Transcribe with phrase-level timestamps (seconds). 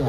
[0.00, 0.06] La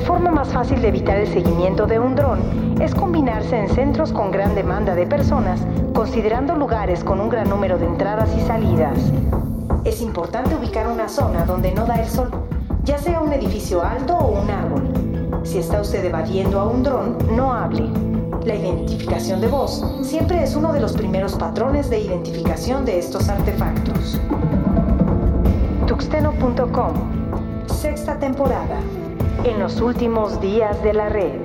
[0.00, 2.38] forma más fácil de evitar el seguimiento de un dron
[2.80, 7.78] es combinarse en centros con gran demanda de personas, considerando lugares con un gran número
[7.78, 9.10] de entradas y salidas.
[9.84, 12.30] Es importante ubicar una zona donde no da el sol,
[12.84, 14.82] ya sea un edificio alto o un árbol.
[15.44, 17.88] Si está usted evadiendo a un dron, no hable.
[18.44, 23.28] La identificación de voz siempre es uno de los primeros patrones de identificación de estos
[23.28, 24.20] artefactos.
[25.86, 26.92] Tuxteno.com
[27.66, 28.78] Sexta temporada.
[29.44, 31.41] En los últimos días de la red.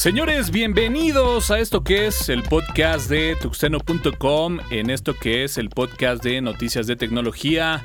[0.00, 5.68] Señores, bienvenidos a esto que es el podcast de tuxteno.com, en esto que es el
[5.68, 7.84] podcast de noticias de tecnología.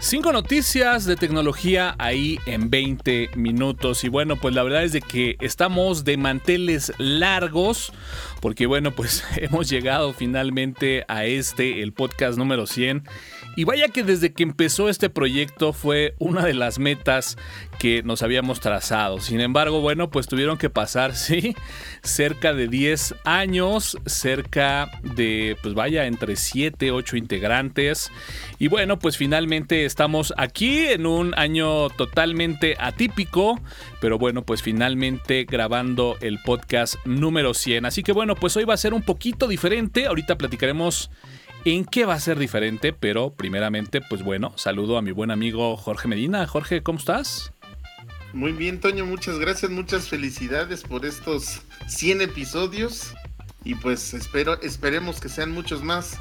[0.00, 4.02] Cinco noticias de tecnología ahí en 20 minutos.
[4.02, 7.92] Y bueno, pues la verdad es de que estamos de manteles largos.
[8.40, 13.04] Porque bueno, pues hemos llegado finalmente a este, el podcast número 100.
[13.54, 17.36] Y vaya que desde que empezó este proyecto fue una de las metas
[17.78, 19.20] que nos habíamos trazado.
[19.20, 21.54] Sin embargo, bueno, pues tuvieron que pasar, sí,
[22.02, 28.10] cerca de 10 años, cerca de, pues vaya, entre 7, 8 integrantes.
[28.58, 33.60] Y bueno, pues finalmente estamos aquí en un año totalmente atípico,
[34.00, 37.84] pero bueno, pues finalmente grabando el podcast número 100.
[37.84, 40.06] Así que bueno, pues hoy va a ser un poquito diferente.
[40.06, 41.10] Ahorita platicaremos
[41.64, 45.76] en qué va a ser diferente, pero primeramente, pues bueno, saludo a mi buen amigo
[45.76, 46.46] Jorge Medina.
[46.46, 47.52] Jorge, ¿cómo estás?
[48.32, 53.14] Muy bien, Toño, muchas gracias, muchas felicidades por estos 100 episodios
[53.62, 56.18] y pues espero, esperemos que sean muchos más.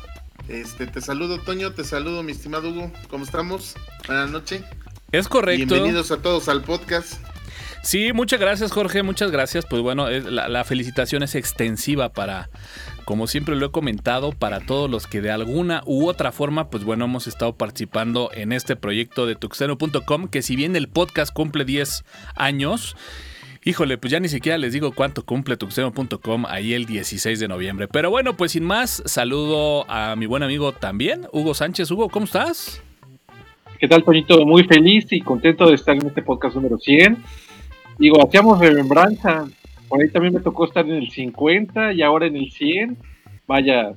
[0.47, 3.75] Este, te saludo, Toño, te saludo, mi estimado Hugo, ¿cómo estamos?
[4.07, 4.63] Buenas noches.
[5.11, 5.73] Es correcto.
[5.73, 7.13] Bienvenidos a todos al podcast.
[7.83, 9.65] Sí, muchas gracias Jorge, muchas gracias.
[9.65, 12.49] Pues bueno, la, la, felicitación es extensiva para,
[13.05, 16.83] como siempre lo he comentado, para todos los que de alguna u otra forma, pues
[16.83, 21.65] bueno, hemos estado participando en este proyecto de tuxeno.com, que si bien el podcast cumple
[21.65, 22.03] 10
[22.35, 22.95] años,
[23.63, 27.87] Híjole, pues ya ni siquiera les digo cuánto cumple tuxeno.com ahí el 16 de noviembre.
[27.87, 31.91] Pero bueno, pues sin más, saludo a mi buen amigo también, Hugo Sánchez.
[31.91, 32.81] Hugo, ¿cómo estás?
[33.79, 34.43] ¿Qué tal, Toñito?
[34.47, 37.23] Muy feliz y contento de estar en este podcast número 100
[38.01, 39.45] digo, hacíamos remembranza.
[39.91, 42.97] Por ahí también me tocó estar en el 50 y ahora en el 100.
[43.45, 43.91] Vaya,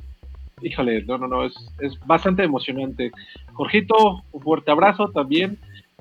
[0.61, 3.13] híjole, no, no, no, es, es bastante emocionante.
[3.53, 5.57] Jorgito, un fuerte abrazo también.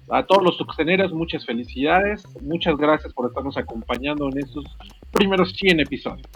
[0.10, 2.24] A todos los tuxteneros, muchas felicidades.
[2.42, 4.66] Muchas gracias por estarnos acompañando en estos
[5.12, 6.28] primeros 100 episodios.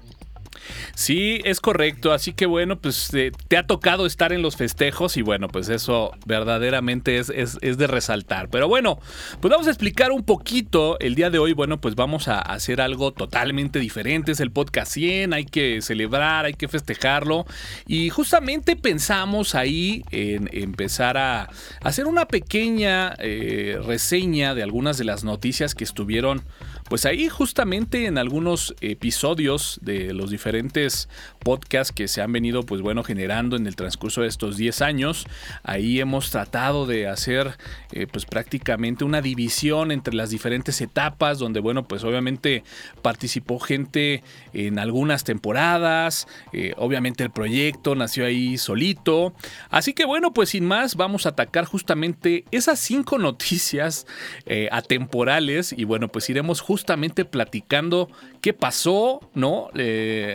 [0.95, 2.13] Sí, es correcto.
[2.13, 5.69] Así que bueno, pues eh, te ha tocado estar en los festejos y bueno, pues
[5.69, 8.49] eso verdaderamente es, es, de resaltar.
[8.49, 8.99] Pero bueno,
[9.39, 11.53] pues vamos a explicar un poquito el día de hoy.
[11.53, 14.31] Bueno, pues vamos a hacer algo totalmente diferente.
[14.31, 17.45] Es el podcast 100, hay que celebrar, hay que festejarlo.
[17.85, 21.49] Y justamente pensamos ahí en empezar a
[21.81, 26.43] hacer una pequeña eh, reseña de algunas de las noticias que estuvieron
[26.89, 31.09] pues ahí justamente en algunos episodios de los diferentes
[31.47, 35.25] podcasts que se han venido pues bueno generando en el transcurso de estos 10 años,
[35.63, 37.57] ahí hemos tratado de hacer
[37.93, 42.65] eh, pues prácticamente una división entre las diferentes etapas donde bueno pues obviamente
[43.01, 49.33] participó gente en algunas temporadas, eh, obviamente el proyecto nació ahí solito,
[49.69, 54.05] así que bueno pues sin más vamos a atacar justamente esas cinco noticias
[54.47, 58.09] eh, atemporales y bueno pues iremos justamente platicando
[58.41, 59.69] qué pasó, ¿no?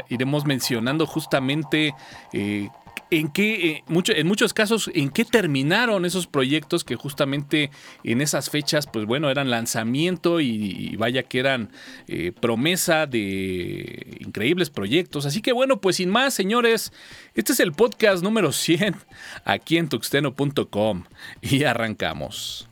[0.08, 1.94] Iremos mencionando justamente
[2.32, 2.68] eh,
[3.12, 7.70] en qué, eh, mucho, en muchos casos, en qué terminaron esos proyectos que justamente
[8.04, 11.70] en esas fechas, pues bueno, eran lanzamiento y, vaya que eran
[12.08, 15.26] eh, promesa de increíbles proyectos.
[15.26, 16.92] Así que bueno, pues sin más, señores,
[17.34, 18.96] este es el podcast número 100
[19.44, 21.04] aquí en tuxteno.com
[21.42, 22.68] y arrancamos.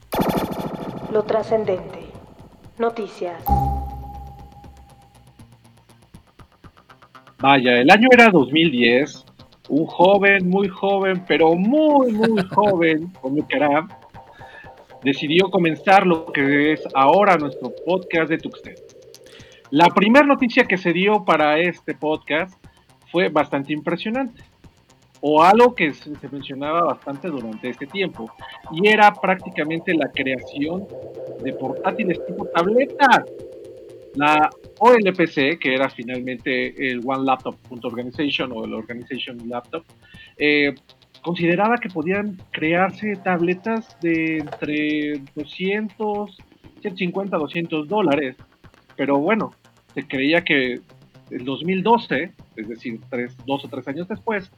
[1.13, 2.07] Lo trascendente.
[2.79, 3.43] Noticias.
[7.41, 9.25] Vaya, el año era 2010.
[9.71, 13.89] Un joven, muy joven, pero muy, muy joven, como Karam,
[15.03, 18.77] decidió comenzar lo que es ahora nuestro podcast de Tuxteno.
[19.71, 22.53] La primera noticia que se dio para este podcast
[23.11, 24.43] fue bastante impresionante,
[25.21, 28.31] o algo que se mencionaba bastante durante este tiempo,
[28.73, 30.87] y era prácticamente la creación
[31.43, 33.25] de portátiles tipo tableta.
[34.15, 39.85] La OLPC, que era finalmente el One Laptop Organization o el Organization Laptop,
[40.37, 40.75] eh,
[41.23, 46.37] consideraba que podían crearse tabletas de entre 200,
[46.81, 48.37] 150, 200 dólares.
[48.97, 49.53] Pero bueno,
[49.95, 50.81] se creía que
[51.31, 54.51] en 2012, es decir, tres, dos o tres años después,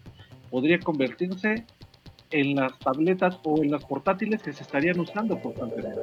[0.50, 1.66] podría convertirse
[2.30, 6.00] en las tabletas o en las portátiles que se estarían usando constantemente.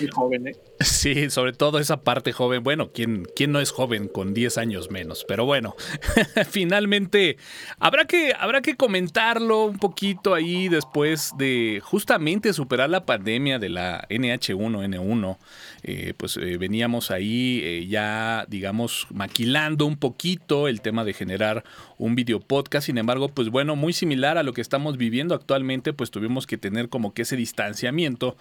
[0.00, 0.56] ¿Eh?
[0.80, 2.62] Sí, sobre todo esa parte joven.
[2.62, 5.24] Bueno, ¿quién, quién no es joven con 10 años menos?
[5.26, 5.76] Pero bueno,
[6.50, 7.36] finalmente
[7.78, 13.68] habrá que, habrá que comentarlo un poquito ahí después de justamente superar la pandemia de
[13.68, 15.38] la NH1N1.
[15.82, 21.64] Eh, pues eh, veníamos ahí ya, digamos, maquilando un poquito el tema de generar
[22.04, 22.86] un video podcast.
[22.86, 26.58] Sin embargo, pues bueno, muy similar a lo que estamos viviendo actualmente, pues tuvimos que
[26.58, 28.36] tener como que ese distanciamiento.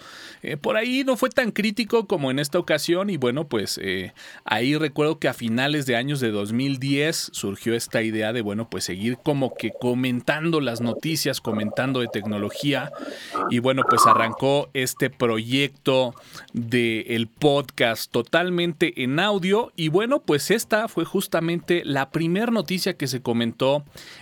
[0.61, 3.79] por ahí no fue tan crítico como en esta ocasión y bueno, pues
[4.43, 8.83] ahí recuerdo que a finales de años de 2010 surgió esta idea de, bueno, pues
[8.83, 12.91] seguir como que comentando las noticias, comentando de tecnología
[13.49, 16.15] y bueno, pues arrancó este proyecto
[16.51, 19.71] de el podcast totalmente en audio.
[19.75, 23.52] Y bueno, pues esta fue justamente la primera noticia que se comentó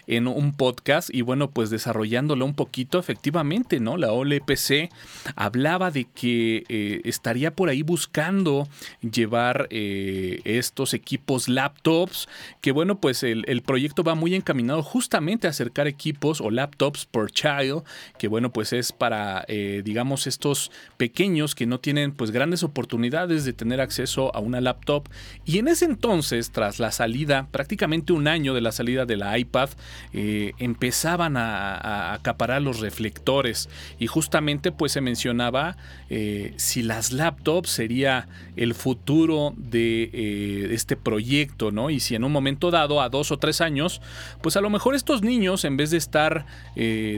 [0.07, 1.09] en un podcast.
[1.13, 3.97] Y bueno, pues desarrollándolo un poquito, efectivamente, ¿no?
[3.97, 4.89] La OLPC
[5.35, 8.67] hablaba de que eh, estaría por ahí buscando
[9.01, 12.27] llevar eh, estos equipos laptops.
[12.61, 17.31] Que bueno, pues el, proyecto va muy encaminado justamente a acercar equipos o laptops por
[17.31, 17.83] child.
[18.17, 23.45] Que bueno, pues es para, eh, digamos, estos pequeños que no tienen pues grandes oportunidades
[23.45, 25.07] de tener acceso a una laptop
[25.45, 29.37] y en ese entonces, tras la salida, prácticamente un año de la salida de la
[29.37, 29.69] iPad,
[30.13, 33.69] eh, empezaban a, acaparar los reflectores
[33.99, 35.77] y justamente pues se mencionaba
[36.09, 41.89] eh, si las laptops sería el futuro de eh, este proyecto, ¿no?
[41.89, 44.01] Y si en un momento dado, a dos o tres años,
[44.41, 46.45] pues a lo mejor estos niños, en vez de estar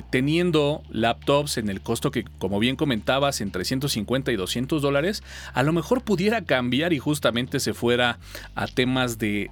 [0.10, 5.24] teniendo laptops en el costo que, como bien comentabas, entre 150 y 200 dólares,
[5.54, 8.20] a lo mejor pudiera cambiar y justamente se fuera
[8.56, 9.50] a temas de,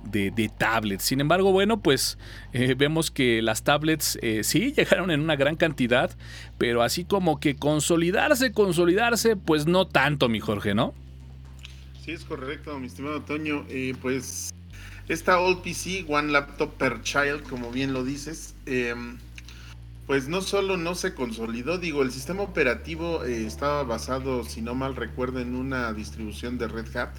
[0.57, 1.03] tablets.
[1.03, 2.17] Sin embargo, bueno, pues
[2.53, 6.11] eh, vemos que las tablets eh, sí llegaron en una gran cantidad,
[6.57, 10.93] pero así como que consolidarse, consolidarse, pues no tanto, mi Jorge, ¿no?
[12.03, 13.65] Sí, es correcto, mi estimado Toño.
[13.69, 14.53] Eh, pues
[15.07, 19.17] esta All PC, One Laptop per Child, como bien lo dices, em,
[20.07, 24.95] pues no solo no se consolidó, digo, el sistema operativo estaba basado, si no mal
[24.95, 27.11] recuerdo, en una distribución de Red Hat.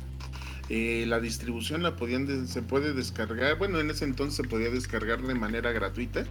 [0.74, 5.20] Eh, la distribución la podían se puede descargar, bueno, en ese entonces se podía descargar
[5.20, 6.24] de manera gratuita.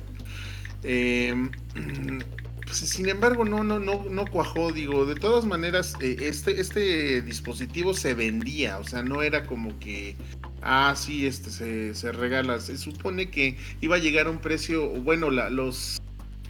[0.81, 1.51] Em,
[2.65, 7.21] pues, sin embargo, no, no, no, no cuajó, digo, de todas maneras, eh, este, este
[7.21, 10.15] dispositivo se vendía, o sea, no era como que
[10.63, 12.59] ah, sí, este se, se, regala.
[12.59, 16.00] Se supone que iba a llegar a un precio, bueno, la, los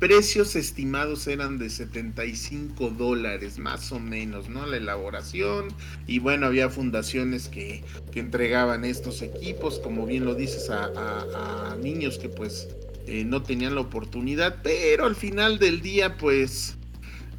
[0.02, 4.66] precios estimados eran de 75 dólares más o menos, ¿no?
[4.66, 5.68] La elaboración
[6.08, 7.84] y bueno, había fundaciones que,
[8.16, 12.70] entregaban estos equipos, como bien lo dices, a, niños que pues
[13.06, 16.78] eh, no tenían la oportunidad, pero al final del día pues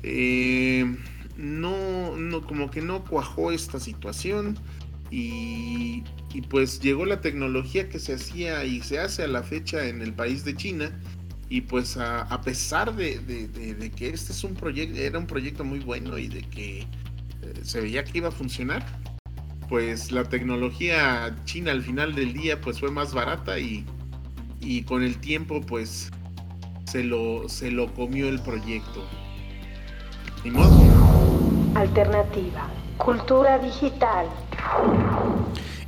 [0.04, 0.86] eh,
[1.36, 4.56] no, no, como que no cuajó esta situación.
[5.10, 9.86] Y, y, pues llegó la tecnología que se hacía y se hace a la fecha
[9.88, 10.98] en el país de China,
[11.52, 16.16] y pues a, pesar de, que este es un proyecto, era un proyecto muy bueno
[16.16, 16.86] y de que eh,
[17.60, 18.82] se veía que iba a funcionar,
[19.68, 23.84] pues la tecnología china al final del día pues fue más barata y,
[24.86, 26.10] con el tiempo pues
[26.86, 29.06] se lo, se lo comió el proyecto.
[31.74, 32.66] Alternativa.
[32.96, 34.26] Cultura digital.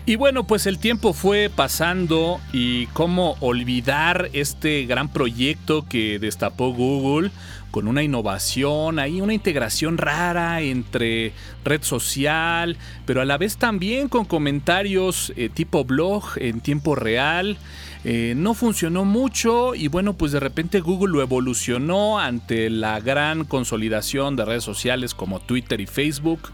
[0.06, 6.74] Y bueno, pues el tiempo fue pasando y cómo olvidar este gran proyecto que destapó
[6.74, 7.30] Google
[7.70, 11.32] con una innovación, ahí una integración rara entre
[11.64, 17.56] red social, pero a la vez también con comentarios eh, tipo blog en tiempo real.
[18.04, 23.46] Eh, no funcionó mucho y bueno, pues de repente Google lo evolucionó ante la gran
[23.46, 26.50] consolidación de redes sociales como Twitter y Facebook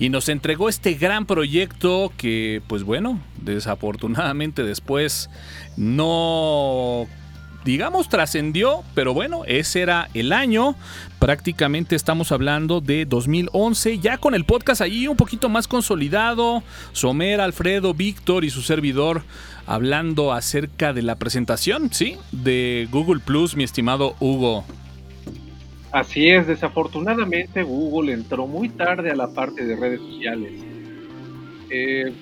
[0.00, 5.30] y nos entregó este gran proyecto que pues bueno, desafortunadamente después
[5.76, 7.06] no
[7.64, 10.74] digamos, trascendió, pero bueno, ese era el año.
[11.18, 16.62] Prácticamente estamos hablando de 2011, ya con el podcast ahí un poquito más consolidado.
[16.92, 19.22] Somer, Alfredo, Víctor y su servidor
[19.66, 22.16] hablando acerca de la presentación, ¿sí?
[22.32, 24.64] De Google Plus, mi estimado Hugo.
[25.92, 30.52] Así es, desafortunadamente Google entró muy tarde a la parte de redes sociales.
[31.68, 32.12] eh,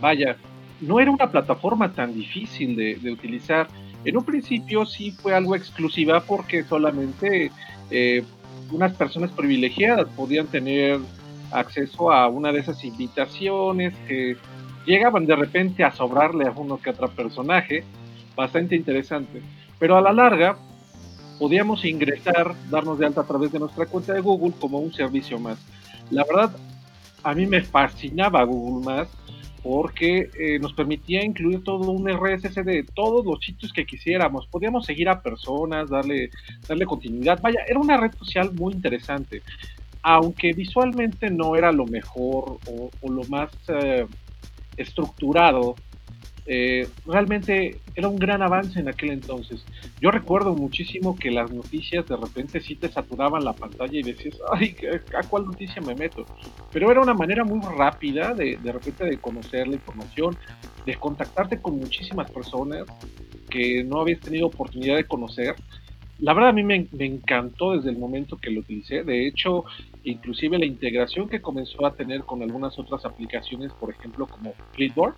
[0.00, 0.36] vaya,
[0.80, 3.68] no era una plataforma tan difícil de, utilizar.
[4.04, 7.50] En un principio sí fue algo exclusiva porque solamente
[7.90, 8.22] eh,
[8.70, 10.98] unas personas privilegiadas podían tener
[11.50, 14.36] acceso a una de esas invitaciones que
[14.84, 17.84] llegaban de repente a sobrarle a uno que otro personaje,
[18.36, 19.40] bastante interesante.
[19.78, 20.58] Pero a la larga
[21.38, 25.38] podíamos ingresar, darnos de alta a través de nuestra cuenta de Google como un servicio
[25.38, 25.58] más.
[26.10, 26.56] La verdad,
[27.22, 29.08] a mí me fascinaba Google Más
[29.62, 34.46] porque eh, nos permitía incluir todo un RSS de todos los sitios que quisiéramos.
[34.46, 36.30] Podíamos seguir a personas, darle,
[36.68, 37.40] darle continuidad.
[37.40, 39.42] Vaya, era una red social muy interesante.
[40.02, 44.06] Aunque visualmente no era lo mejor o, lo más eh,
[44.76, 45.76] estructurado
[46.46, 49.64] eh, realmente era un gran avance en aquel entonces.
[50.00, 54.38] Yo recuerdo muchísimo que las noticias de repente sí te saturaban la pantalla y decías,
[54.52, 54.76] ay,
[55.18, 56.26] ¿a cuál noticia me meto?
[56.72, 60.36] Pero era una manera muy rápida de, de repente de conocer la información,
[60.84, 62.84] de contactarte con muchísimas personas
[63.48, 65.54] que no habías tenido oportunidad de conocer.
[66.18, 69.02] La verdad a mí me, me, encantó desde el momento que lo utilicé.
[69.02, 69.64] De hecho,
[70.04, 75.16] inclusive la integración que comenzó a tener con algunas otras aplicaciones, por ejemplo como Flipboard,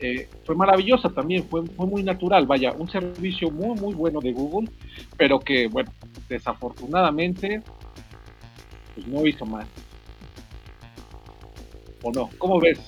[0.00, 4.32] eh, fue maravillosa también, fue, fue muy natural, vaya, un servicio muy, muy bueno de
[4.32, 4.70] Google,
[5.16, 5.92] pero que, bueno,
[6.28, 7.62] desafortunadamente,
[8.94, 9.66] pues no hizo más.
[12.02, 12.30] ¿O no?
[12.38, 12.78] ¿Cómo ves,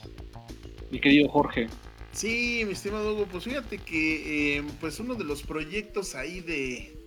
[0.90, 1.66] mi querido Jorge?
[2.12, 6.99] Sí, mi estimado Hugo, pues fíjate que eh, pues uno de los proyectos ahí de,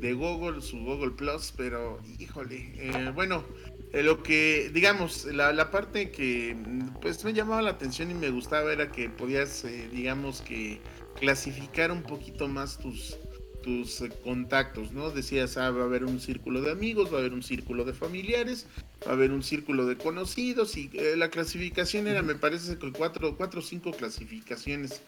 [0.00, 3.44] de Google, su Google Plus, pero híjole, eh, bueno,
[3.92, 6.56] eh, lo que, digamos, la, la, parte que
[7.02, 10.80] pues me llamaba la atención y me gustaba era que podías, eh, digamos que
[11.18, 13.18] clasificar un poquito más tus,
[13.62, 15.10] tus contactos, ¿no?
[15.10, 17.92] Decías, ah, va a haber un círculo de amigos, va a haber un círculo de
[17.92, 18.66] familiares,
[19.06, 23.36] a haber un círculo de conocidos y eh, la clasificación era, me parece que cuatro,
[23.36, 25.02] cuatro cinco clasificaciones.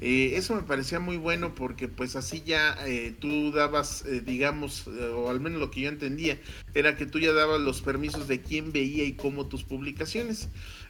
[0.00, 5.30] Eh, eso me parecía muy bueno porque pues así ya eh, tú dabas, digamos, o
[5.30, 6.38] al menos lo que yo entendía,
[6.74, 10.48] era que tú ya dabas los permisos de quién veía y cómo tus publicaciones.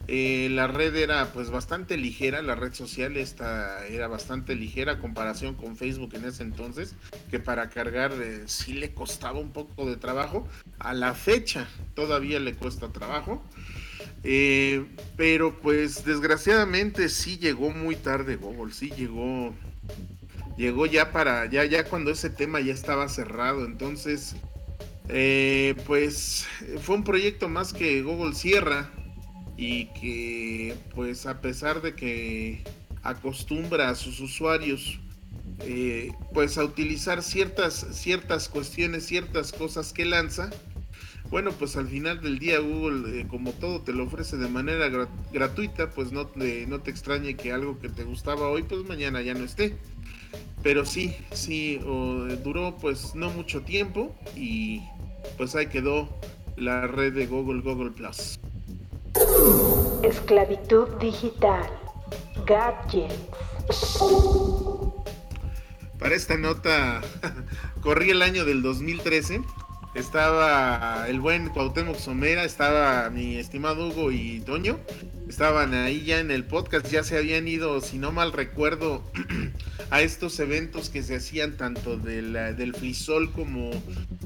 [0.08, 5.54] la red era pues bastante ligera, la red social esta era bastante ligera a comparación
[5.54, 6.94] con Facebook en ese entonces,
[7.30, 8.12] que para cargar
[8.46, 10.48] sí le costaba un poco de trabajo.
[10.78, 13.43] A la fecha todavía le cuesta trabajo.
[14.25, 14.87] Eh,
[15.17, 19.55] pero pues desgraciadamente sí llegó muy tarde Google, sí llegó,
[20.57, 23.67] llegó ya para, ya, ya cuando ese tema ya estaba cerrado.
[23.67, 24.35] Entonces,
[25.09, 26.47] eh, pues
[26.81, 28.91] fue un proyecto más que Google cierra
[29.57, 32.65] y que pues a pesar de que
[33.03, 34.99] acostumbra a sus usuarios
[35.61, 40.50] eh, pues a utilizar ciertas, ciertas cuestiones, ciertas cosas que lanza,
[41.30, 44.88] bueno, pues al final del día Google, eh, como todo te lo ofrece de manera
[45.33, 49.23] gratuita, pues no te, no te extrañe que algo que te gustaba hoy, pues mañana
[49.23, 49.76] ya no esté.
[50.62, 51.78] Pero sí, sí,
[52.42, 54.83] duró pues no mucho tiempo y
[55.37, 56.09] pues ahí quedó
[56.56, 58.38] la red de Google, Google Plus.
[60.02, 61.71] Esclavitud digital.
[62.47, 63.14] Gadgets.
[65.99, 67.00] Para esta nota,
[67.80, 69.42] corrí el año del 2013
[69.97, 74.79] estaba el buen Cuauhtémoc Somera, estaba mi estimado Hugo y Toño,
[75.29, 79.03] estaban ahí ya en el podcast, ya se habían ido, si no mal recuerdo,
[79.91, 83.71] a estos eventos que se hacían tanto del, del Frisol como,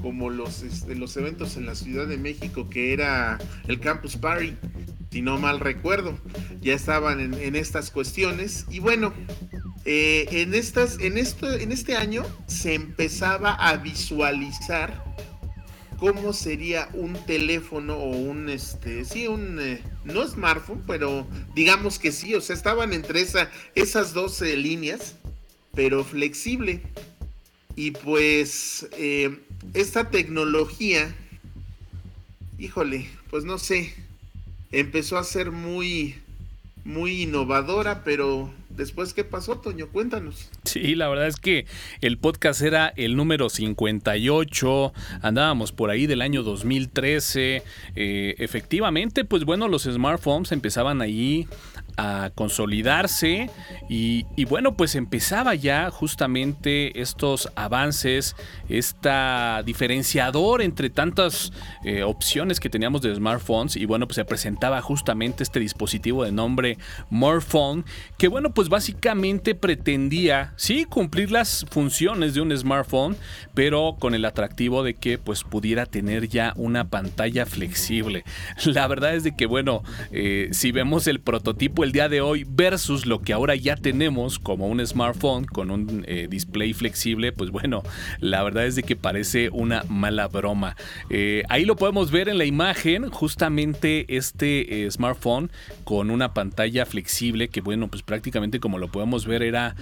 [0.01, 4.55] como los, este, los eventos en la Ciudad de México, que era el Campus Party,
[5.09, 6.17] si no mal recuerdo,
[6.59, 9.13] ya estaban en, estas cuestiones y bueno.
[9.83, 15.10] Eh, en, estas, en, esto, en este año se empezaba a visualizar
[16.01, 22.11] cómo sería un teléfono o un, este, sí, un, eh, no smartphone, pero digamos que
[22.11, 25.15] sí, o sea, estaban entre esa, esas 12 líneas,
[25.75, 26.81] pero flexible.
[27.75, 29.41] Y pues eh,
[29.75, 31.15] esta tecnología,
[32.57, 33.93] híjole, pues no sé,
[34.71, 36.15] empezó a ser muy,
[36.83, 39.87] muy innovadora, pero después, ¿qué pasó, Toño?
[39.89, 40.49] Cuéntanos.
[40.63, 41.65] Sí, la verdad es que
[42.01, 47.63] el podcast era el número 58, andábamos por ahí del año 2013.
[47.95, 51.47] Eh, efectivamente, pues bueno, los smartphones empezaban ahí
[51.97, 53.49] a consolidarse
[53.89, 58.35] y, bueno pues empezaba ya justamente estos avances
[58.69, 61.53] esta diferenciador entre tantas
[61.85, 66.31] eh, opciones que teníamos de smartphones y bueno pues se presentaba justamente este dispositivo de
[66.31, 66.77] nombre
[67.09, 67.83] Morphone
[68.17, 73.15] que bueno pues básicamente pretendía sí cumplir las funciones de un smartphone
[73.53, 78.23] pero con el atractivo de que pues pudiera tener ya una pantalla flexible.
[78.65, 82.45] La verdad es de que bueno eh, si vemos el prototipo el día de hoy
[82.47, 87.49] versus lo que ahora ya tenemos como un smartphone con un eh, display flexible, pues
[87.49, 87.81] bueno,
[88.19, 90.75] la verdad es de que parece una mala broma.
[91.09, 95.51] Eh, ahí lo podemos ver en la imagen, justamente este eh, smartphone
[95.83, 99.75] con una pantalla flexible que bueno, pues prácticamente como lo podemos ver era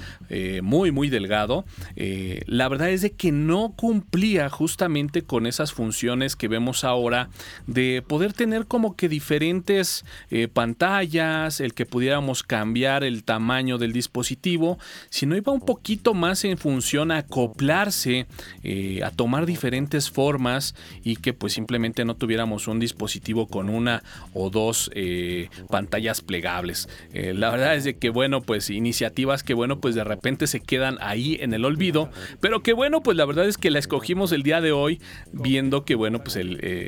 [0.62, 1.66] muy muy delgado.
[1.96, 7.30] la verdad es de que no cumplía justamente con esas funciones que vemos ahora
[7.68, 10.06] de poder tener como que diferentes
[10.54, 14.78] pantallas, el que pudiéramos cambiar el tamaño del dispositivo,
[15.10, 18.28] sino iba un poquito más en función a acoplarse,
[18.64, 24.04] eh, a tomar diferentes formas y que pues simplemente no tuviéramos un dispositivo con una
[24.34, 26.88] o dos eh, pantallas plegables.
[27.14, 30.60] Eh, la verdad es de que bueno, pues iniciativas que bueno, pues de repente se
[30.60, 34.32] quedan ahí en el olvido, pero que bueno, pues la verdad es que la escogimos
[34.32, 36.38] el día de hoy viendo que bueno, pues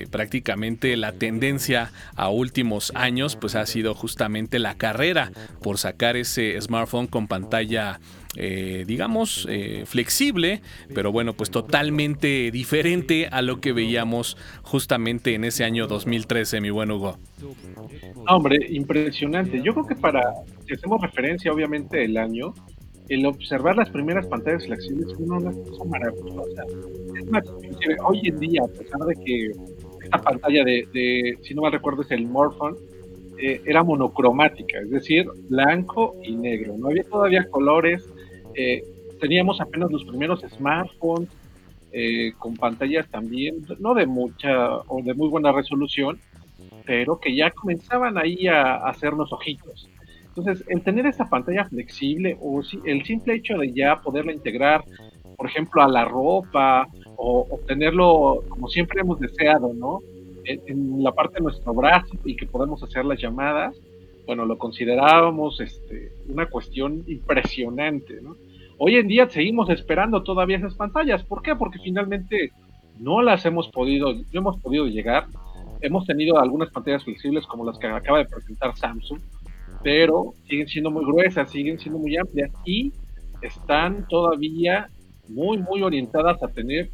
[0.10, 5.31] prácticamente la tendencia a últimos años pues ha sido justamente la carrera
[5.62, 8.00] por sacar ese smartphone con pantalla
[8.38, 10.62] eh, digamos, eh, flexible,
[10.95, 16.69] pero bueno, pues totalmente diferente a lo que veíamos justamente en ese año 2013, mi
[16.69, 17.17] buen Hugo.
[18.29, 19.62] Hombre, impresionante.
[19.62, 20.21] Yo creo que para,
[20.65, 22.53] si hacemos referencia obviamente el año,
[23.10, 26.63] el observar las primeras pantallas flexibles fue una cosa maravillosa.
[28.05, 29.51] hoy en día, a pesar de que
[30.05, 32.77] esta pantalla de, de si no mal recuerdo, es el Morphone,
[33.41, 36.75] eh, era monocromática, es decir, blanco y negro.
[36.77, 38.07] No había todavía colores.
[38.53, 38.83] Eh,
[39.19, 41.27] teníamos apenas los primeros smartphones
[41.91, 46.19] eh, con pantallas también, no de mucha o de muy buena resolución,
[46.86, 49.89] pero que ya comenzaban ahí a, hacernos ojitos.
[50.27, 54.83] Entonces, el tener esa pantalla flexible o el simple hecho de ya poderla integrar,
[55.36, 60.00] por ejemplo, a la ropa o, o tenerlo como siempre hemos deseado, ¿no?
[60.45, 63.75] En, la parte de nuestro brazo y que podemos hacer las llamadas,
[64.25, 68.19] bueno, lo considerábamos este, una cuestión impresionante,
[68.83, 71.24] Hoy en día seguimos esperando todavía esas pantallas.
[71.24, 71.55] ¿Por qué?
[71.55, 72.51] Porque finalmente
[72.98, 75.27] no las hemos podido, no hemos podido llegar.
[75.81, 79.20] Hemos tenido algunas pantallas flexibles como las que acaba de presentar Samsung,
[79.83, 82.92] pero siguen siendo muy gruesas, siguen siendo muy amplias y
[83.44, 84.89] están todavía
[85.29, 86.89] muy, muy orientadas a tener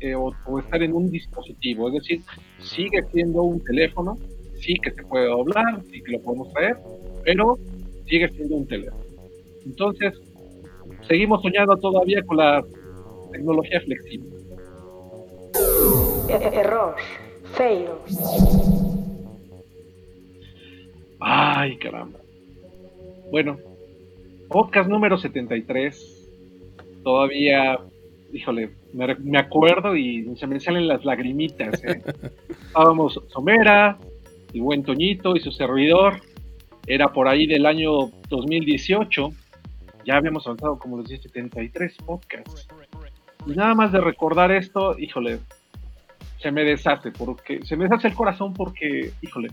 [0.00, 2.20] eh, o, estar en un dispositivo, es decir,
[2.60, 4.16] sigue siendo un teléfono,
[4.54, 6.76] sí que se puede doblar, sí que lo podemos traer,
[7.24, 7.58] pero
[8.06, 9.02] sigue siendo un teléfono.
[9.66, 10.14] Entonces,
[11.06, 12.64] seguimos soñando todavía con la
[13.32, 14.28] tecnología flexible.
[16.28, 16.94] Error,
[17.54, 17.88] fail.
[21.20, 22.18] Ay, caramba.
[23.30, 23.58] Bueno,
[24.48, 26.30] podcast número 73.
[27.02, 27.78] Todavía
[28.32, 31.82] híjole, me, acuerdo y se me salen las lagrimitas.
[31.84, 32.02] ¿eh?
[32.48, 33.98] Estábamos Somera,
[34.52, 36.20] el buen Toñito y su servidor.
[36.86, 39.30] Era por ahí del año 2018.
[40.04, 42.68] Ya habíamos avanzado, como dije, 73 podcasts.
[43.46, 45.38] Y nada más de recordar esto, híjole,
[46.40, 49.48] se me deshace, porque se me deshace el corazón porque, híjole,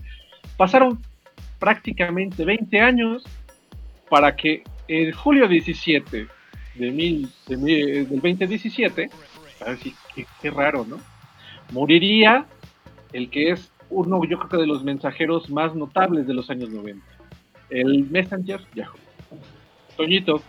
[0.56, 1.00] pasaron
[1.58, 3.24] prácticamente 20 años
[4.08, 6.28] para que el julio 17
[6.78, 9.10] de mil, del 2017,
[9.60, 9.94] a ver si,
[10.40, 10.98] qué, raro, ¿no?
[11.72, 12.46] Moriría
[13.12, 16.70] el que es uno, yo creo que de los mensajeros más notables de los años
[16.70, 17.04] 90,
[17.70, 18.96] el Messenger Yahoo.
[19.96, 20.42] Toñito.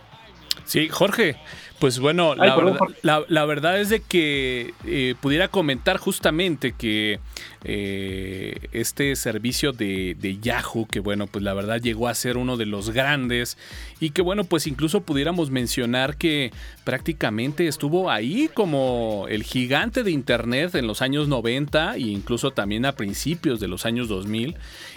[0.64, 1.36] Sí, Jorge,
[1.78, 7.20] pues bueno, la, verdad, es de que eh, pudiera comentar justamente que
[7.64, 12.66] eh, este servicio de, Yahoo, que bueno, pues la verdad llegó a ser uno de
[12.66, 13.58] los grandes
[14.00, 16.52] y que bueno, pues incluso pudiéramos mencionar que
[16.84, 22.86] prácticamente estuvo ahí como el gigante de Internet en los años 90 e incluso también
[22.86, 24.56] a principios de los años 2000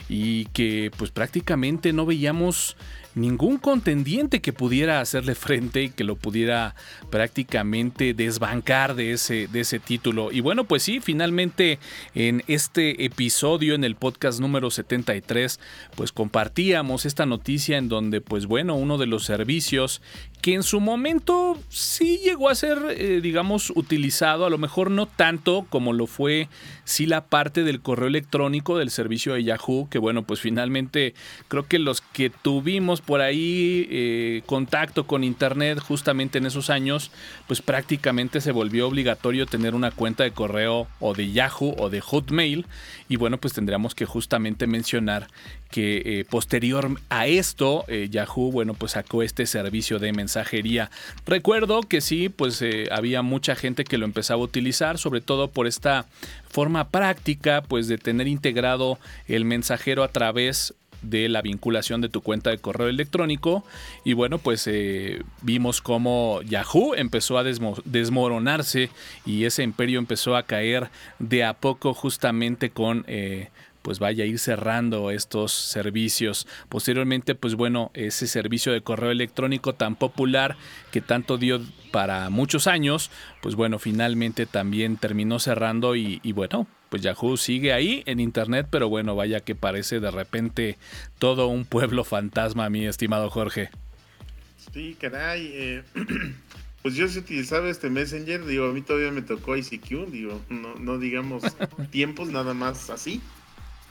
[0.09, 2.75] y que pues prácticamente no veíamos
[3.15, 6.70] ningún contendiente que pudiera hacerle frente y que lo pudiera
[7.09, 10.31] prácticamente desbancar de ese, de ese título.
[10.31, 11.79] Y bueno, pues sí, finalmente
[12.15, 15.59] en este episodio, en el podcast número 73,
[15.95, 20.01] pues compartíamos esta noticia en donde, pues bueno, uno de los servicios
[20.41, 25.05] que en su momento sí llegó a ser, eh, digamos, utilizado, a lo mejor no
[25.05, 26.49] tanto como lo fue
[26.83, 31.13] sí la parte del correo electrónico del servicio de Yahoo, que bueno, pues finalmente
[31.47, 37.11] creo que los que tuvimos por ahí eh, contacto con Internet justamente en esos años,
[37.47, 42.01] pues prácticamente se volvió obligatorio tener una cuenta de correo o de Yahoo o de
[42.01, 42.65] Hotmail,
[43.07, 45.27] y bueno, pues tendríamos que justamente mencionar
[45.69, 50.30] que eh, posterior a esto, Yahoo, bueno, pues sacó este servicio de mensajes
[51.25, 55.49] Recuerdo que sí, pues eh, había mucha gente que lo empezaba a utilizar, sobre todo
[55.49, 56.05] por esta
[56.49, 62.21] forma práctica, pues de tener integrado el mensajero a través de la vinculación de tu
[62.21, 63.63] cuenta de correo electrónico.
[64.03, 68.89] Y bueno, pues eh, vimos cómo Yahoo empezó a desmoronarse
[69.25, 70.89] y ese imperio empezó a caer
[71.19, 73.03] de a poco justamente con...
[73.07, 73.49] Eh,
[73.81, 76.47] pues vaya a ir cerrando estos servicios.
[76.69, 80.57] Posteriormente, pues bueno, ese servicio de correo electrónico tan popular
[80.91, 86.67] que tanto dio para muchos años, pues bueno, finalmente también terminó cerrando y, y bueno,
[86.91, 90.77] pues Yahoo sigue ahí en internet, pero bueno, vaya que parece de repente
[91.19, 93.69] todo un pueblo fantasma, mi estimado Jorge.
[94.73, 95.51] Sí, caray.
[95.53, 95.83] Eh,
[96.81, 100.75] pues yo sí utilizaba este Messenger, digo, a mí todavía me tocó ICQ, digo, no,
[100.75, 101.43] no digamos
[101.91, 103.21] tiempos, nada más así.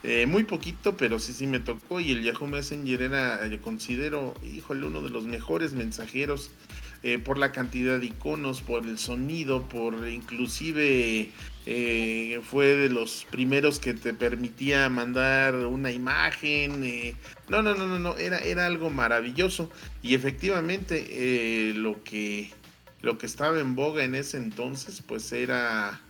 [0.03, 2.01] Eh, muy poquito, pero sí, sí me tocó.
[2.01, 6.51] Y el Yahoo Messenger era, yo considero, híjole, uno de los mejores mensajeros
[7.03, 11.31] eh, por la cantidad de iconos, por el sonido, por inclusive
[11.65, 16.85] eh, fue de los primeros que te permitía mandar una imagen.
[16.85, 17.15] Eh,
[17.49, 19.71] no, no, no, no, no, era, era algo maravilloso.
[20.03, 22.51] Y efectivamente lo, que,
[23.01, 26.03] lo que estaba en boga en ese entonces, pues era,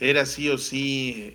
[0.00, 1.32] era sí o sí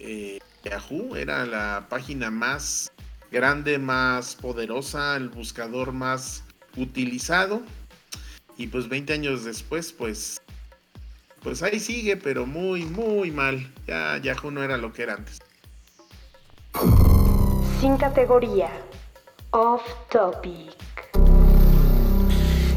[0.63, 2.91] Yahoo, era la página más
[3.31, 6.43] grande, más poderosa, el buscador más
[6.77, 7.61] utilizado
[8.57, 10.41] y pues 20 años después, pues,
[11.41, 13.67] pues ahí sigue, pero muy, muy mal.
[13.87, 15.39] Ya Yahoo no era lo que era antes.
[17.79, 18.69] Sin categoría.
[19.51, 20.75] Off topic.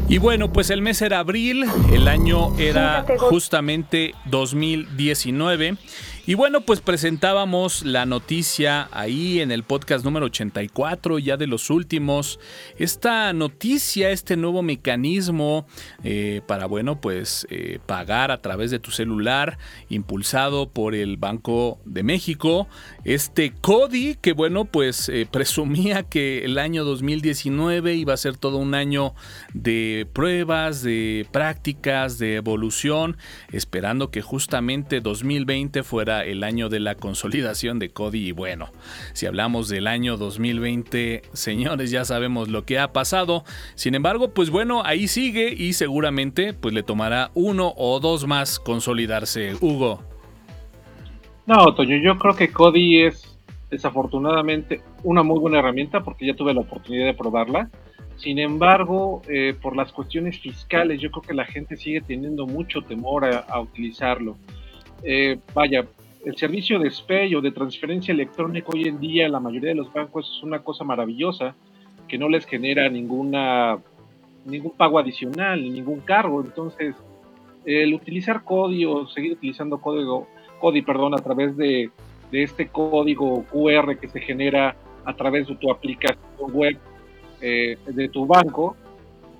[0.07, 5.77] Y bueno, pues el mes era abril, el año era justamente 2019
[6.27, 11.69] y bueno, pues presentábamos la noticia ahí en el podcast número 84, ya de los
[11.69, 12.39] últimos.
[12.79, 15.67] Esta noticia, este nuevo mecanismo
[16.03, 19.59] eh, para, bueno, pues eh, pagar a través de tu celular,
[19.89, 22.67] impulsado por el Banco de México.
[23.03, 28.57] Este CODI, que bueno, pues eh, presumía que el año 2019 iba a ser todo
[28.57, 29.13] un año
[29.53, 33.17] de pruebas, de prácticas, de evolución,
[33.51, 38.69] esperando que justamente 2020 fuera el año de la consolidación de Cody y bueno,
[39.13, 43.43] si hablamos del año 2020, señores, ya sabemos lo que ha pasado.
[43.75, 48.59] Sin embargo, pues bueno, ahí sigue y seguramente pues le tomará uno o dos más
[48.59, 49.55] consolidarse.
[49.61, 50.01] Hugo.
[51.45, 53.37] No, Toño, yo creo que Cody es
[53.69, 57.69] desafortunadamente una muy buena herramienta porque ya tuve la oportunidad de probarla.
[58.17, 62.81] Sin embargo, eh, por las cuestiones fiscales, yo creo que la gente sigue teniendo mucho
[62.81, 64.37] temor a, utilizarlo.
[65.03, 65.85] Eh, vaya,
[66.25, 69.93] el servicio de SPEI o de transferencia electrónica hoy en día la mayoría de los
[69.93, 71.55] bancos es una cosa maravillosa
[72.07, 73.77] que no les genera ninguna
[74.43, 76.41] ningún pago adicional ni ningún cargo.
[76.41, 76.95] Entonces,
[77.65, 80.27] el utilizar código, seguir utilizando código,
[80.59, 81.89] CODI, perdón, a través de,
[82.31, 86.19] este código QR que se genera a través de tu aplicación
[86.51, 86.77] web
[87.39, 88.75] eh, de tu banco,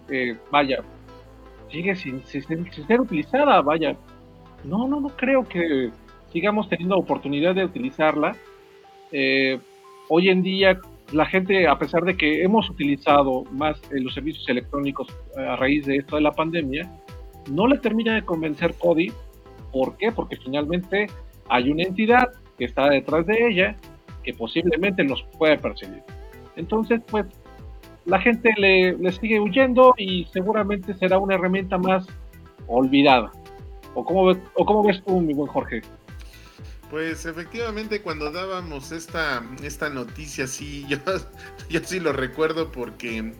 [0.09, 0.81] eh, vaya,
[1.69, 3.97] sigue sin, ser utilizada, vaya.
[4.63, 5.91] No, no, no creo que
[6.35, 8.35] sigamos teniendo oportunidad de utilizarla.
[9.13, 9.57] Eh,
[10.09, 10.77] hoy en día
[11.13, 15.55] la gente, a pesar de que hemos utilizado más eh, los servicios electrónicos eh, a
[15.55, 16.91] raíz de esto de la pandemia,
[17.49, 19.13] no le termina de convencer CODI.
[19.71, 20.11] ¿Por qué?
[20.11, 21.07] Porque finalmente
[21.47, 23.77] hay una entidad que está detrás de ella
[24.21, 26.03] que posiblemente nos puede perseguir.
[26.57, 27.27] Entonces, pues,
[28.03, 32.05] la gente le, le sigue huyendo y seguramente será una herramienta más
[32.67, 33.31] olvidada.
[33.93, 35.81] ¿O cómo, ¿O cómo ves tú, mi buen Jorge?
[36.89, 40.97] Pues efectivamente cuando dábamos esta, esta noticia, sí, yo,
[41.69, 43.33] yo sí lo recuerdo porque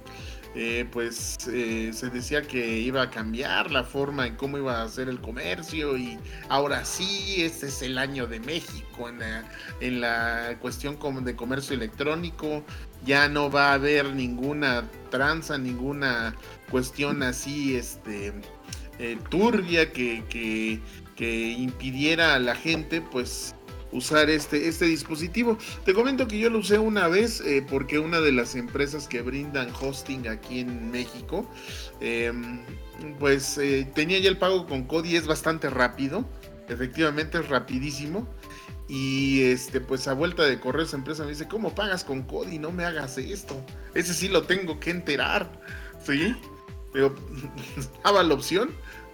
[0.58, 4.84] eh, pues eh, se decía que iba a cambiar la forma en cómo iba a
[4.84, 9.44] hacer el comercio y ahora sí, este es el año de México en la,
[9.82, 12.64] en la cuestión de comercio electrónico,
[13.06, 16.34] ya no va a haber ninguna tranza, ninguna
[16.72, 18.34] cuestión así, este,
[18.98, 20.80] eh, turbia que, que
[21.16, 23.56] que impidiera a la gente pues
[23.92, 25.58] usar este, este dispositivo.
[25.84, 29.22] Te comento que yo lo usé una vez eh, porque una de las empresas que
[29.22, 31.50] brindan hosting aquí en México,
[32.02, 32.62] em,
[33.20, 36.26] pues eh, tenía ya el pago con Cody, es bastante rápido,
[36.68, 38.28] efectivamente es rapidísimo.
[38.88, 42.60] Y este, pues a vuelta de correo esa empresa me dice, ¿cómo pagas con Cody?
[42.60, 43.60] No me hagas esto.
[43.96, 45.60] Ese sí lo tengo que enterar.
[46.06, 46.36] ¿Sí?
[46.94, 47.16] Pero
[48.04, 48.70] daba la opción.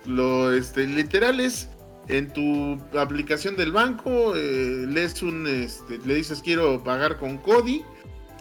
[0.06, 1.70] Lo este, literal es
[2.08, 7.84] en tu aplicación del banco, eh, lees un, este, le dices quiero pagar con CODI,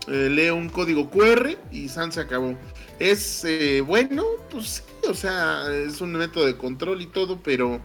[0.09, 2.55] eh, lee un código QR y San se acabó.
[2.99, 7.81] Es eh, bueno, pues sí, o sea, es un método de control y todo, pero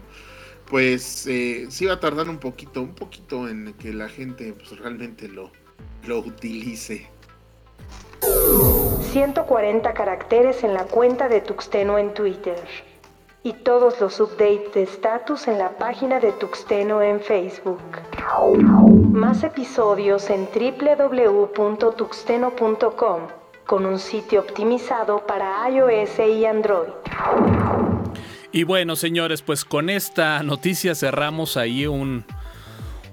[0.66, 1.28] pues
[1.68, 5.52] sí va a tardar un poquito, un poquito en que la gente pues, realmente lo,
[6.06, 7.08] lo utilice.
[9.12, 12.58] 140 caracteres en la cuenta de Tuxteno en Twitter
[13.46, 17.78] y todos los updates de status en la página de Tuxteno en Facebook.
[19.12, 23.20] Más episodios en www.tuxteno.com
[23.64, 26.88] con un sitio optimizado para iOS y Android.
[28.50, 32.24] Y bueno, señores, pues con esta noticia cerramos ahí un,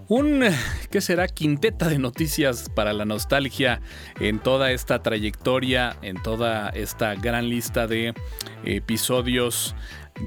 [0.07, 0.45] un,
[0.89, 1.27] ¿qué será?
[1.27, 3.81] Quinteta de noticias para la nostalgia
[4.19, 8.15] en toda esta trayectoria, en toda esta gran lista de
[8.65, 9.75] episodios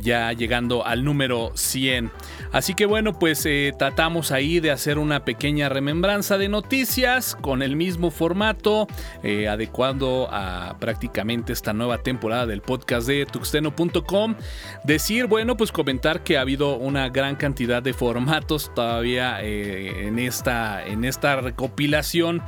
[0.00, 2.10] ya llegando al número 100.
[2.52, 7.62] Así que bueno, pues eh, tratamos ahí de hacer una pequeña remembranza de noticias con
[7.62, 8.86] el mismo formato,
[9.22, 14.36] eh, adecuando a prácticamente esta nueva temporada del podcast de tuxteno.com.
[14.84, 20.18] Decir, bueno, pues comentar que ha habido una gran cantidad de formatos todavía eh, en,
[20.18, 22.42] esta, en esta recopilación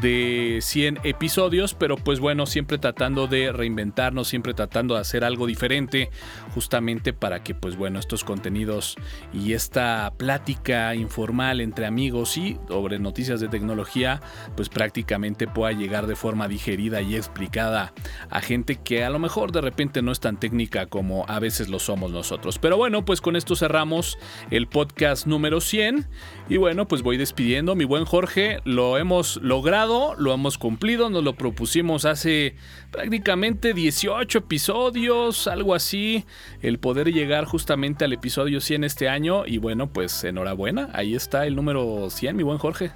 [0.00, 5.46] de 100 episodios, pero pues bueno, siempre tratando de reinventarnos, siempre tratando de hacer algo
[5.46, 6.10] diferente,
[6.54, 8.96] justamente para que pues bueno estos contenidos
[9.32, 14.20] y esta plática informal entre amigos y sobre noticias de tecnología
[14.56, 17.92] pues prácticamente pueda llegar de forma digerida y explicada
[18.30, 21.68] a gente que a lo mejor de repente no es tan técnica como a veces
[21.68, 22.58] lo somos nosotros.
[22.58, 24.18] Pero bueno, pues con esto cerramos
[24.50, 26.06] el podcast número 100
[26.48, 27.74] y bueno, pues voy despidiendo.
[27.74, 32.56] Mi buen Jorge, lo hemos logrado, lo hemos cumplido, nos lo propusimos hace
[32.90, 36.24] prácticamente 18 episodios, algo así.
[36.62, 39.46] El poder llegar justamente al episodio 100 este año.
[39.46, 42.92] Y bueno, pues enhorabuena, ahí está el número 100, mi buen Jorge.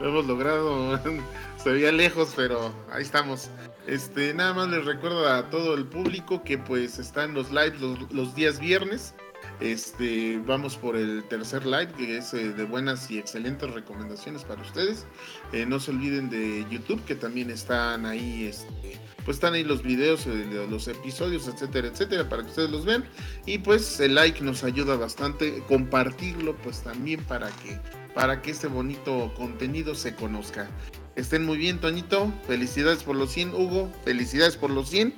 [0.00, 1.00] Lo hemos logrado,
[1.56, 3.50] se veía lejos, pero ahí estamos.
[3.86, 8.34] Este, nada más les recuerdo a todo el público que pues están los lives los,
[8.34, 9.14] días viernes.
[9.60, 14.60] Este, vamos por el tercer live que es eh, de buenas y excelentes recomendaciones para
[14.60, 15.06] ustedes.
[15.52, 19.82] Eh, no se olviden de YouTube que también están ahí este, pues están ahí los
[19.82, 23.04] videos, eh, los episodios, etcétera, etcétera, para que ustedes los vean.
[23.46, 27.78] Y pues el like nos ayuda bastante, compartirlo pues también para que,
[28.14, 30.68] para que este bonito contenido se conozca.
[31.16, 32.30] Estén muy bien, Toñito.
[32.46, 33.90] Felicidades por los 100, Hugo.
[34.04, 35.14] Felicidades por los 100.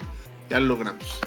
[0.48, 1.18] Ya lo logramos.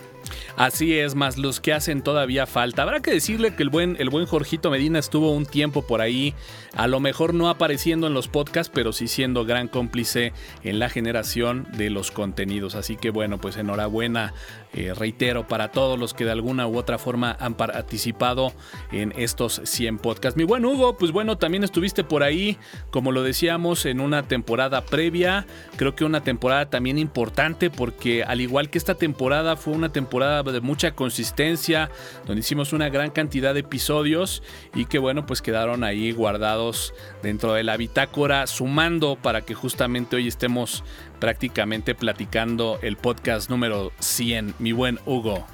[0.58, 2.84] Así es, más los que hacen todavía falta.
[2.84, 6.34] Habrá que decirle que el buen, el buen Jorgito Medina estuvo un tiempo por ahí,
[6.76, 10.34] a lo mejor no apareciendo en los podcasts, pero sí siendo gran cómplice
[10.64, 12.76] en la generación de los contenidos.
[12.76, 14.34] Así que bueno, pues enhorabuena,
[14.74, 18.54] eh, reitero, para todos los que de alguna u otra forma han participado
[18.92, 20.38] en estos 100 podcasts.
[20.38, 22.58] Mi buen Hugo, pues bueno, también estuviste por ahí,
[22.90, 25.46] como lo decíamos, en una temporada previa.
[25.76, 30.44] Creo que una temporada también importante porque al igual que esta temporada fue una temporada
[30.44, 31.90] de mucha consistencia,
[32.26, 34.42] donde hicimos una gran cantidad de episodios
[34.74, 40.16] y que bueno, pues quedaron ahí guardados dentro de la bitácora, sumando para que justamente
[40.16, 40.84] hoy estemos
[41.22, 45.46] prácticamente platicando el podcast número 100, mi buen Hugo.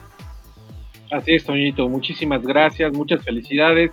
[1.12, 3.92] Así es, Toñito, muchísimas gracias, muchas felicidades.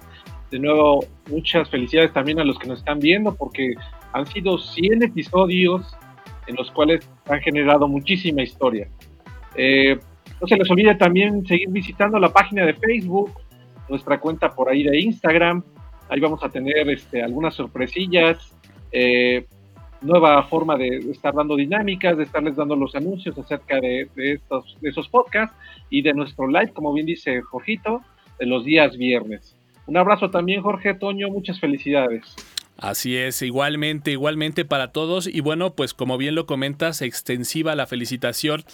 [0.52, 3.74] De nuevo, muchas felicidades también a los que nos están viendo, porque
[4.12, 5.96] han sido 100 episodios
[6.46, 8.88] en los cuales han generado muchísima historia.
[9.56, 9.98] Eh,
[10.40, 13.32] no se les olvide también seguir visitando la página de Facebook,
[13.88, 15.64] nuestra cuenta por ahí de Instagram.
[16.08, 18.54] Ahí vamos a tener este, algunas sorpresillas,
[18.92, 19.46] eh,
[20.04, 24.90] nueva forma de estar dando dinámicas, de estarles dando los anuncios acerca de, estos, de
[24.90, 25.56] esos podcasts
[25.90, 28.02] y de nuestro live, como bien dice Jorgito,
[28.38, 29.56] de los días viernes.
[29.86, 32.34] Un abrazo también, Jorge Toño, muchas felicidades.
[32.76, 35.26] Así es, igualmente, igualmente para todos.
[35.26, 38.64] Y bueno, pues como bien lo comentas, extensiva la felicitación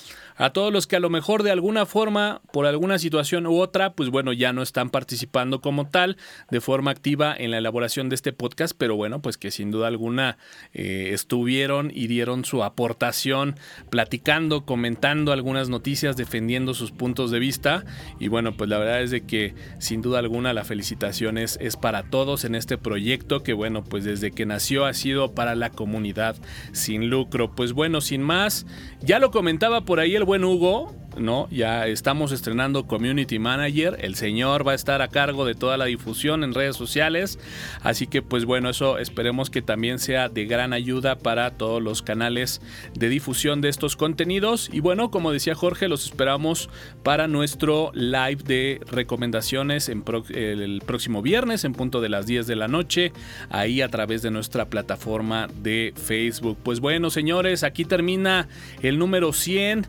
[0.41, 3.93] a todos los que a lo mejor de alguna forma, por alguna situación u otra,
[3.93, 6.17] pues bueno, ya no están participando como tal,
[6.51, 9.89] de forma activa en la elaboración de este podcast, pero bueno, pues que sin duda
[9.89, 10.39] alguna
[10.73, 13.57] eh, estuvieron y dieron su aportación,
[13.91, 17.85] platicando, comentando algunas noticias, defendiendo sus puntos de vista.
[18.19, 21.77] Y bueno, pues la verdad es de que sin duda alguna la felicitación es, es
[21.77, 25.69] para todos en este proyecto que bueno, pues desde que nació ha sido para la
[25.69, 26.37] comunidad
[26.73, 27.55] sin lucro.
[27.55, 28.65] Pues bueno, sin más,
[29.03, 31.49] ya lo comentaba por ahí el buen Hugo, ¿no?
[31.51, 35.87] Ya estamos estrenando Community Manager, el señor va a estar a cargo de toda la
[35.87, 37.41] difusión en redes sociales,
[37.83, 42.03] así que pues bueno, eso esperemos que también sea de gran ayuda para todos los
[42.03, 42.63] canales
[42.95, 46.71] de difusión de estos contenidos y bueno, como decía Jorge, los esperamos
[47.03, 52.55] para nuestro live de recomendaciones en el próximo viernes en punto de las 10 de
[52.55, 53.13] la noche,
[53.49, 56.57] ahí a través de nuestra plataforma de Facebook.
[56.63, 58.47] Pues bueno, señores, aquí termina
[58.81, 59.89] el número 100.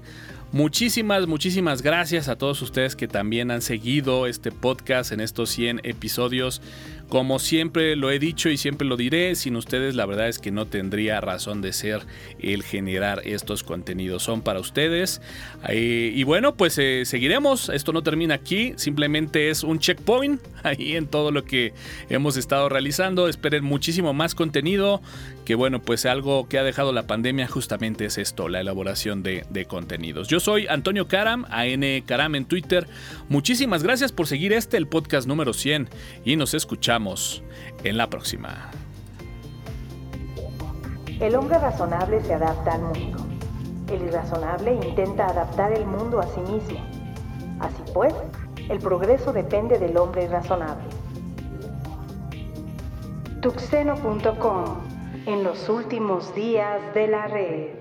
[0.53, 5.79] Muchísimas, muchísimas gracias a todos ustedes que también han seguido este podcast en estos 100
[5.83, 6.61] episodios
[7.11, 10.49] Como siempre lo he dicho y siempre lo diré, sin ustedes la verdad es que
[10.49, 12.05] no tendría razón de ser
[12.39, 14.23] el generar estos contenidos.
[14.23, 15.21] Son para ustedes.
[15.67, 17.67] Eh, y bueno, pues eh, seguiremos.
[17.67, 21.73] Esto no termina aquí, simplemente es un checkpoint ahí en todo lo que
[22.07, 23.27] hemos estado realizando.
[23.27, 25.01] Esperen muchísimo más contenido.
[25.43, 29.65] Que bueno, pues algo que ha dejado la pandemia justamente es esto, la elaboración de,
[29.67, 30.29] contenidos.
[30.29, 32.87] Yo soy Antonio Karam, AN Karam en Twitter.
[33.27, 35.89] Muchísimas gracias por seguir este, el podcast número 100.
[36.23, 37.00] Y nos escuchamos
[37.83, 38.69] en la próxima.
[41.19, 43.25] El hombre razonable se adapta al mundo.
[43.91, 46.79] El irrazonable intenta adaptar el mundo a sí mismo.
[47.59, 48.13] Así pues,
[48.69, 50.83] el progreso depende del hombre irrazonable.
[53.41, 54.65] Tuxeno.com
[55.25, 57.80] En los últimos días de la red.